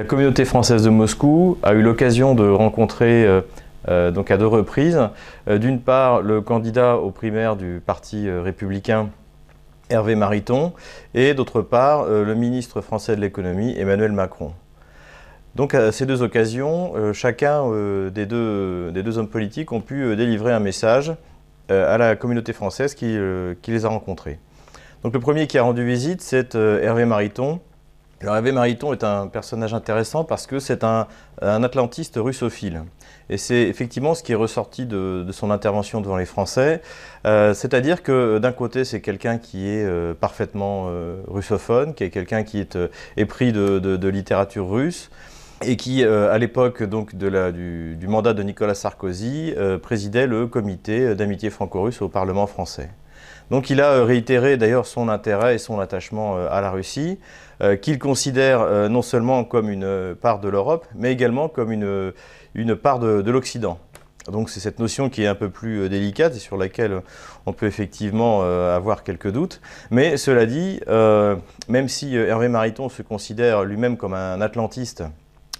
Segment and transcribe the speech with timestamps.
[0.00, 3.42] La communauté française de Moscou a eu l'occasion de rencontrer euh,
[3.90, 4.98] euh, donc à deux reprises,
[5.46, 9.10] euh, d'une part le candidat aux primaires du Parti républicain
[9.90, 10.72] Hervé Mariton
[11.12, 14.54] et d'autre part le ministre français de l'économie Emmanuel Macron.
[15.54, 17.70] Donc à ces deux occasions, chacun
[18.10, 21.12] des deux, hommes politiques ont pu délivrer un message
[21.68, 23.18] à la communauté française qui,
[23.66, 24.38] les a rencontrés.
[25.02, 27.60] Donc le premier qui a rendu visite, c'est Hervé Mariton,
[28.22, 31.06] alors Hervé Mariton est un personnage intéressant parce que c'est un,
[31.40, 32.82] atlantiste russophile.
[33.30, 36.82] Et c'est effectivement ce qui est ressorti de, son intervention devant les Français.
[37.26, 42.10] Euh, c'est-à-dire que d'un côté, c'est quelqu'un qui est euh, parfaitement euh, russophone, qui est
[42.10, 42.76] quelqu'un qui est
[43.16, 45.10] épris de, littérature russe
[45.62, 51.48] et qui, à l'époque donc du, du, mandat de Nicolas Sarkozy, présidait le comité d'amitié
[51.48, 52.90] franco-russe au Parlement français.
[53.50, 57.18] Donc il a réitéré d'ailleurs son intérêt et son attachement à la Russie.
[57.62, 62.74] Euh, qu'il considère euh, non seulement comme une part de l'Europe, mais également comme une,
[62.74, 63.78] part de, l'Occident.
[64.32, 67.02] Donc c'est cette notion qui est un peu plus euh, délicate et sur laquelle
[67.44, 69.60] on peut effectivement avoir quelques doutes.
[69.90, 70.80] Mais cela dit,
[71.68, 75.02] même si Hervé Mariton se considère lui-même comme un atlantiste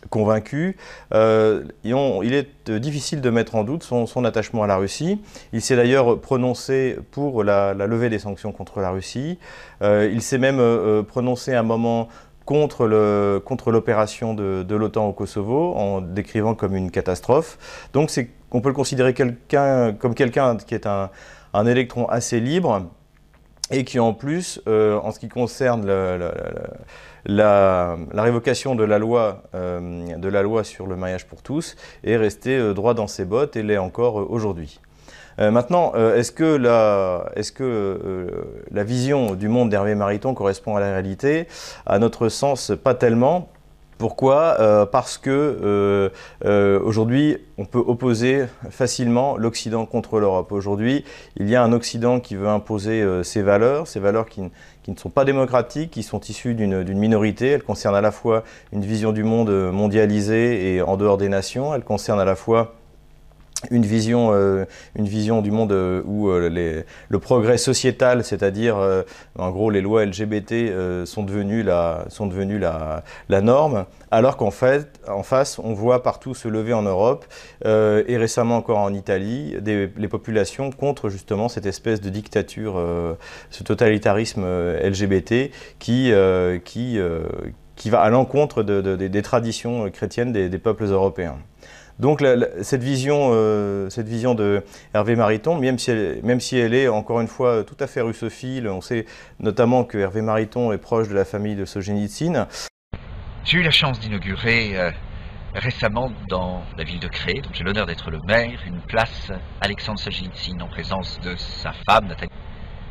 [0.08, 0.76] convaincu.
[1.12, 5.20] Euh, il est difficile de mettre en doute son, attachement à la Russie.
[5.52, 9.38] Il s'est d'ailleurs prononcé pour la, levée des sanctions contre la Russie.
[9.82, 12.08] Euh, il s'est même euh, prononcé un moment
[12.46, 17.58] contre l'opération contre de, l'OTAN au Kosovo en décrivant comme une catastrophe.
[17.92, 18.10] Donc
[18.50, 21.10] on peut le considérer comme quelqu'un qui est un,
[21.54, 22.90] un électron assez libre
[23.70, 25.86] et qui en plus, euh, en ce qui concerne
[27.26, 32.16] la, révocation de la, loi, euh, de la loi sur le mariage pour tous, est
[32.16, 34.81] resté euh, droit dans ses bottes et l'est encore aujourd'hui.
[35.38, 38.28] maintenant, est-ce que, la, est -ce que
[38.70, 41.47] la vision du monde d'Hervé Mariton correspond à la réalité?
[41.87, 43.48] À notre sens, pas tellement.
[44.00, 44.56] Pourquoi?
[44.61, 46.09] Euh, Parce que euh,
[46.47, 50.53] euh, aujourd'hui, on peut opposer facilement l'Occident contre l'Europe.
[50.53, 51.05] Aujourd'hui,
[51.37, 54.41] il y a un Occident qui veut imposer ses valeurs, ses valeurs qui,
[54.83, 57.49] qui, ne sont pas démocratiques, qui sont issues d'une minorité.
[57.49, 61.75] Elles concernent à la fois une vision du monde mondialisée et en dehors des nations.
[61.75, 62.79] Elles concernent à la fois
[63.71, 64.65] une vision, euh,
[64.97, 68.76] une vision du monde euh, où euh, le progrès sociétal, c'est-à-dire
[69.38, 75.75] en gros les lois LGBT sont devenues la, norme, alors qu'en fait, en face, on
[75.75, 77.26] voit partout se lever en Europe
[77.65, 82.81] et récemment encore en Italie des, les populations contre justement cette espèce de dictature,
[83.50, 84.44] ce totalitarisme
[84.82, 91.38] LGBT qui, va à l'encontre de, des traditions chrétiennes des peuples européens.
[92.00, 92.25] Donc
[92.62, 97.62] cette, vision, euh, cette vision de Hervé Mariton, même si, elle, est encore une fois
[97.62, 99.05] tout à fait russophile, on sait
[99.38, 102.49] notamment que Hervé Mariton est proche de la famille de Solzhenitsyn.
[103.44, 104.91] J'ai eu la chance d'inaugurer euh,
[105.55, 109.31] récemment dans la ville de Cré, dont j'ai l'honneur d'être le maire, une place
[109.61, 112.32] Alexandre Solzhenitsyn en présence de sa femme Nathalie.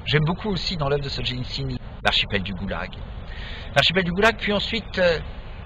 [0.05, 2.91] J'aime beaucoup aussi dans l'œuvre de Solzhenitsyn l'archipel du Goulag.
[3.73, 5.17] L'archipel du Goulag, puis ensuite euh,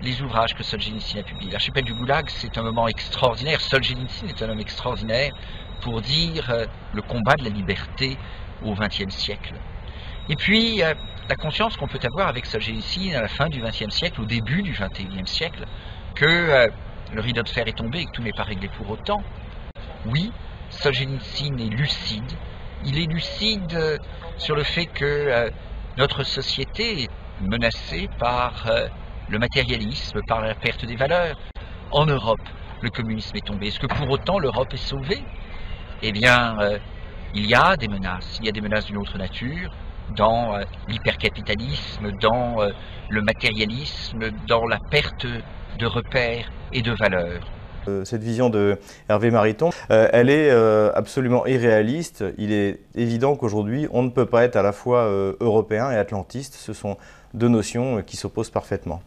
[0.03, 1.51] les ouvrages que Solzhenitsyn a publiés.
[1.51, 3.61] L'archipel du Goulag, c'est un moment extraordinaire.
[3.61, 5.31] Solzhenitsyn est un homme extraordinaire
[5.81, 8.17] pour dire euh, le combat de la liberté
[8.63, 9.53] au XXe siècle.
[10.29, 10.93] Et puis, euh,
[11.29, 14.61] la conscience qu'on peut avoir avec Solzhenitsyn à la fin du XXe siècle, au début
[14.61, 15.65] du XXIe siècle,
[16.15, 16.67] que euh,
[17.13, 19.23] le rideau de fer est tombé et que tout n'est pas réglé pour autant.
[20.05, 20.31] Oui,
[20.69, 22.31] Solzhenitsyn est lucide.
[22.85, 24.01] Il est lucide
[24.37, 25.49] sur le fait que
[25.97, 27.09] notre société est
[27.39, 28.65] menacée par
[29.33, 31.35] le matérialisme, par la perte des valeurs.
[31.91, 32.45] En Europe,
[32.81, 33.67] le communisme est tombé.
[33.67, 35.23] Est-ce que pour autant l'Europe est sauvée?
[36.03, 36.77] Eh bien, euh,
[37.33, 38.37] il y a des menaces.
[38.39, 39.73] Il y a des menaces d'une autre nature
[40.15, 42.69] dans euh, l'hypercapitalisme, dans euh,
[43.09, 47.41] le matérialisme, dans la perte de repères et de valeurs.
[48.05, 48.79] Cette vision de
[49.09, 50.49] Hervé Mariton, elle est
[50.95, 52.23] absolument irréaliste.
[52.37, 55.03] Il est évident qu'aujourd'hui, on ne peut pas être à la fois
[55.41, 56.53] européen et atlantiste.
[56.53, 56.95] Ce sont
[57.33, 59.01] deux notions qui s'opposent parfaitement.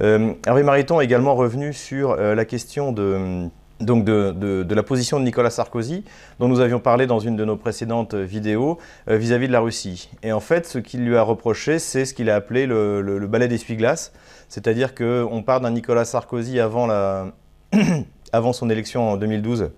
[0.00, 3.48] Euh, Hervé Mariton est également revenu sur euh, la question de,
[3.80, 6.04] donc de, la position de Nicolas Sarkozy,
[6.38, 8.78] dont nous avions parlé dans une de nos précédentes vidéos
[9.08, 10.10] euh, vis-à-vis de la Russie.
[10.22, 13.26] Et en fait, ce qu'il lui a reproché, c'est ce qu'il a appelé le, le,
[13.26, 14.12] ballet d'essuie-glace,
[14.48, 17.32] c'est-à-dire qu'on part d'un Nicolas Sarkozy avant, la
[18.32, 19.70] avant son élection en 2012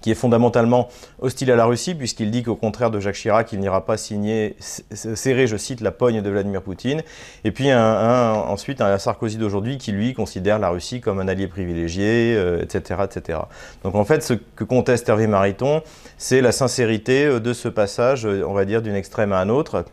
[0.00, 0.88] qui est fondamentalement
[1.20, 4.56] hostile à la Russie, puisqu'il dit qu'au contraire de Jacques Chirac, il n'ira pas signer,
[4.90, 7.02] serrer, je cite, la pogne de Vladimir Poutine.
[7.44, 12.32] Et puis ensuite un Sarkozy d'aujourd'hui qui, lui, considère la Russie comme un allié privilégié,
[12.62, 13.40] etc., etc.
[13.82, 15.82] Donc en fait, ce que conteste Hervé Mariton,
[16.16, 19.48] c'est la sincérité euh, de ce passage, euh, on va dire, d'une extrême à un
[19.48, 19.84] autre.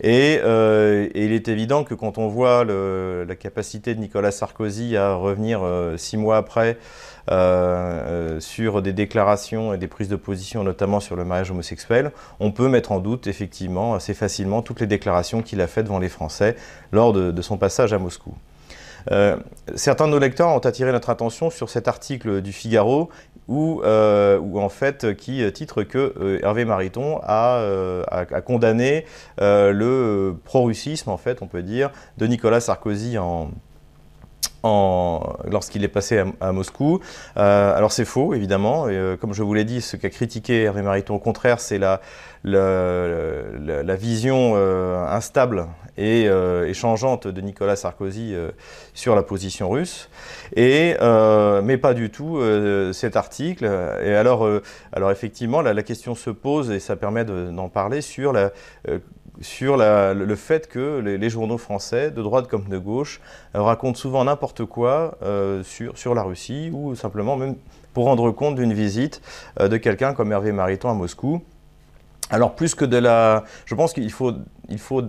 [0.00, 5.14] Et, euh, il est évident que quand on voit la capacité de Nicolas Sarkozy à
[5.14, 5.60] revenir
[5.96, 6.78] six mois après
[7.28, 12.68] sur des déclarations et des prises de position, notamment sur le mariage homosexuel, on peut
[12.68, 16.56] mettre en doute effectivement assez facilement toutes les déclarations qu'il a faites devant les Français
[16.92, 18.34] lors de son passage à Moscou.
[19.10, 19.36] Euh,
[19.74, 23.08] certains de nos lecteurs ont attiré notre attention sur cet article du Figaro
[23.46, 27.62] où, euh, en fait, qui titre que euh, Hervé Mariton a,
[28.44, 29.06] condamné
[29.38, 33.50] le pro-russisme, en fait, on peut dire, de Nicolas Sarkozy en,
[35.44, 37.00] lorsqu'il est passé à, Moscou.
[37.36, 38.86] alors c'est faux, évidemment.
[39.20, 42.00] comme je vous l'ai dit, ce qu'a critiqué Hervé Mariton, au contraire, c'est la,
[43.96, 44.56] vision
[45.08, 45.66] instable
[45.98, 48.52] et euh, changeante de Nicolas Sarkozy euh,
[48.94, 50.08] sur la position russe,
[50.54, 52.40] et, euh, mais pas du tout
[52.92, 53.64] cet article.
[54.04, 54.48] Et alors,
[54.92, 58.52] alors effectivement, la, question se pose, et ça permet d'en parler, sur, la,
[59.40, 63.20] sur le fait que les, journaux français, de droite comme de gauche,
[63.54, 65.18] racontent souvent n'importe quoi
[65.62, 67.56] sur, sur la Russie, ou simplement même
[67.94, 69.22] pour rendre compte d'une visite
[69.60, 71.42] de quelqu'un comme Hervé Mariton à Moscou.
[72.30, 73.44] Alors plus que de la...
[73.64, 74.32] Je pense qu'il faut,
[74.68, 75.02] il faut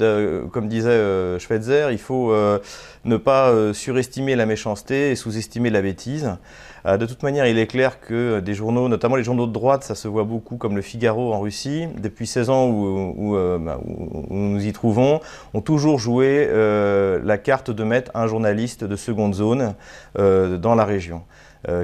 [0.52, 2.60] comme disait euh, Schweitzer, il faut euh,
[3.04, 6.38] ne pas euh, surestimer la méchanceté et sous-estimer la bêtise.
[6.86, 9.96] de toute manière, il est clair que des journaux, notamment les journaux de droite, ça
[9.96, 14.72] se voit beaucoup comme le Figaro en Russie, depuis 16 ans bah, où, nous y
[14.72, 15.20] trouvons,
[15.54, 19.76] ont toujours joué la carte de mettre un journaliste de seconde zone
[20.16, 21.24] dans la région.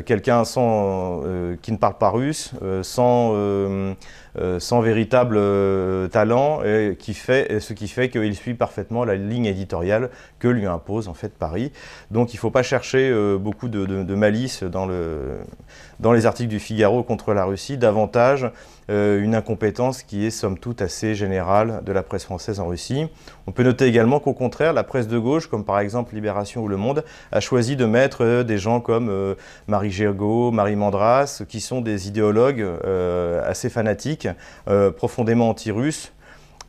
[0.05, 1.21] Quelqu'un sans,
[1.61, 3.95] qui ne parle pas russe, sans
[4.37, 9.15] euh, sans véritable euh, talent, et qui fait, ce qui fait qu'il suit parfaitement la
[9.15, 11.71] ligne éditoriale que lui impose en fait Paris.
[12.11, 15.37] Donc il ne faut pas chercher euh, beaucoup de, malice dans, le,
[16.01, 18.51] dans les articles du Figaro contre la Russie, davantage
[18.87, 23.07] une incompétence qui est somme toute assez générale de la presse française en Russie.
[23.47, 26.67] On peut noter également qu'au contraire, la presse de gauche, comme par exemple Libération ou
[26.67, 29.35] Le Monde, a choisi de mettre des gens comme
[29.67, 32.65] Marie Gergaud, Marie Mandras, qui sont des idéologues
[33.43, 34.27] assez fanatiques
[34.67, 36.11] euh, profondément anti-russe,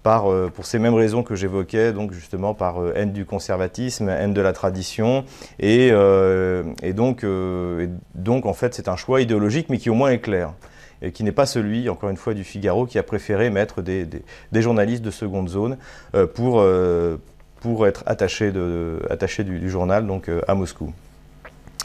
[0.06, 4.32] euh, pour ces mêmes raisons que j'évoquais, donc justement par euh, haine du conservatisme, haine
[4.32, 5.24] de la tradition,
[5.58, 5.90] et,
[6.92, 10.52] donc, en fait c'est un choix idéologique, mais qui au moins est clair
[11.02, 14.08] et qui n'est pas celui, encore une fois, du Figaro, qui a préféré mettre des,
[14.54, 15.76] journalistes de seconde zone
[16.34, 16.62] pour,
[17.86, 20.94] être attachés, du, du, journal donc, à Moscou.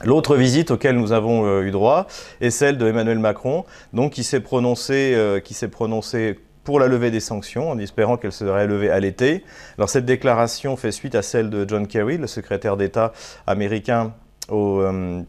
[0.03, 2.07] L'autre visite auquel nous avons euh, eu droit
[2.39, 6.87] est celle de Emmanuel Macron, donc qui s'est prononcé, euh, qui s'est prononcé pour la
[6.87, 9.43] levée des sanctions, en espérant qu'elle serait levée à l'été.
[9.77, 13.13] Alors cette déclaration fait suite à celle de John Kerry, le secrétaire d'État
[13.47, 14.13] américain
[14.49, 15.23] au, euh,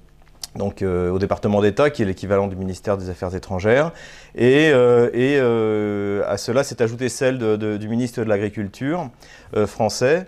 [1.19, 3.93] département d'État, qui est l'équivalent du ministère des Affaires étrangères.
[4.35, 9.09] Et à cela s'est ajoutée celle du ministre de l'Agriculture
[9.67, 10.27] français,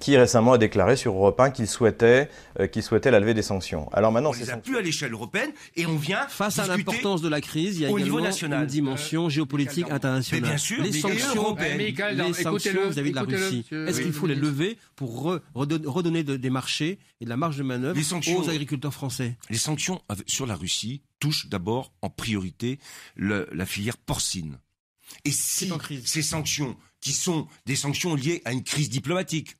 [0.00, 2.28] qui récemment a déclaré sur Europe 1 qu'il souhaitait,
[2.60, 3.88] euh, qu'il souhaitait la levée des sanctions.
[3.92, 7.40] Alors maintenant, c'est plus à l'échelle européenne et on vient face à l'importance de la
[7.40, 10.50] crise, il y a également une dimension géopolitique internationale.
[10.50, 13.64] bien sûr, les sanctions, les sanctions vis-à-vis de la Russie.
[13.70, 17.98] Est-ce qu'il faut les lever pour redonner des marchés et de la marge de manœuvre
[18.36, 19.36] aux agriculteurs français?
[19.50, 22.78] Les sanctions sur la Russie touchent d'abord en priorité
[23.16, 24.58] la filière porcine.
[25.24, 25.70] Et si
[26.04, 29.56] ces sanctions, qui sont des sanctions liées à une crise diplomatique,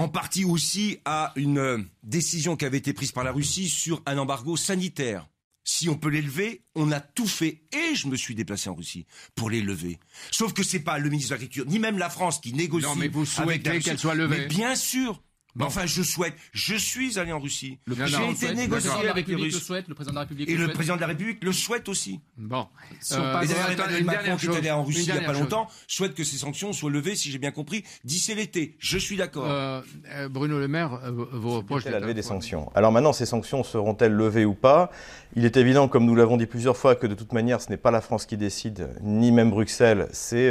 [0.00, 4.02] en partie aussi à une euh, décision qui avait été prise par la Russie sur
[4.06, 5.28] un embargo sanitaire.
[5.62, 9.04] Si on peut l'élever, on a tout fait et je me suis déplacé en Russie
[9.34, 9.98] pour les lever.
[10.30, 12.86] Sauf que c'est pas le ministre de l'Agriculture ni même la France qui négocie.
[12.86, 14.38] Non, mais vous souhaitez qu'elle soit levée.
[14.38, 15.22] Mais bien sûr,
[15.58, 16.34] Enfin, je souhaite.
[16.52, 17.78] Je suis allé en Russie.
[17.86, 19.54] J'ai été négocié avec les Russes.
[19.54, 21.88] Le, souhaite, le président de la République et le, président de la République le souhaite
[21.88, 22.20] aussi.
[22.36, 22.66] Bon.
[23.12, 25.68] Euh, et d'ailleurs, Emmanuel Macron, qui est allé en Russie il n'y a pas longtemps,
[25.86, 28.76] souhaite que ces sanctions soient levées, si j'ai bien compris, d'ici l'été.
[28.78, 29.46] Je suis d'accord.
[29.46, 29.80] Euh,
[30.14, 32.70] euh Bruno Le Maire euh, vous reproche la levée des sanctions.
[32.74, 34.90] Alors maintenant, ces sanctions seront-elles levées ou pas?
[35.34, 37.76] Il est évident, comme nous l'avons dit plusieurs fois, que de toute manière, ce n'est
[37.76, 40.50] pas la France qui décide, ni même Bruxelles, c'est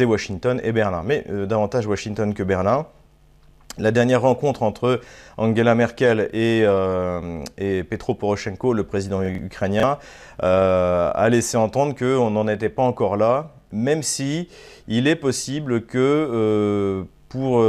[0.00, 1.02] Washington et Berlin.
[1.04, 2.86] Mais davantage Washington que Berlin.
[3.78, 5.00] La dernière rencontre entre
[5.36, 7.42] Angela Merkel et, euh,
[7.88, 9.98] Petro Poroshenko, le président ukrainien,
[10.42, 14.48] euh, a laissé entendre qu'on n'en était pas encore là, même si
[14.88, 17.62] il est possible que euh, pour,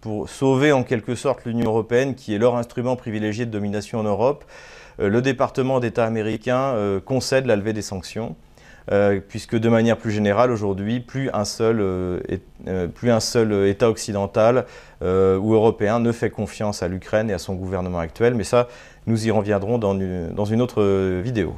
[0.00, 4.04] pour, sauver en quelque sorte l'Union européenne, qui est leur instrument privilégié de domination en
[4.04, 4.44] Europe,
[4.98, 6.74] le département d'État américain
[7.04, 8.34] concède la levée des sanctions.
[9.28, 11.80] Puisque de manière plus générale, aujourd'hui, plus, un seul,
[12.66, 14.66] un seul État occidental
[15.02, 18.34] ou européen ne fait confiance à l'Ukraine et à son gouvernement actuel.
[18.34, 18.68] Mais ça,
[19.06, 21.54] nous y reviendrons dans une autre vidéo.